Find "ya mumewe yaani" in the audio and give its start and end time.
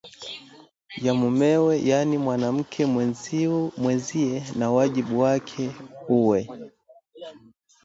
1.05-2.15